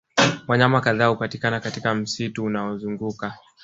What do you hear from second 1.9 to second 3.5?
msitu unaozunguka